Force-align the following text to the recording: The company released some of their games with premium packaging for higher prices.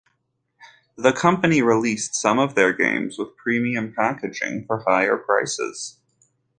The 0.97 1.13
company 1.13 1.61
released 1.61 2.15
some 2.15 2.39
of 2.39 2.55
their 2.55 2.73
games 2.73 3.19
with 3.19 3.37
premium 3.37 3.93
packaging 3.93 4.65
for 4.65 4.79
higher 4.83 5.15
prices. 5.15 5.99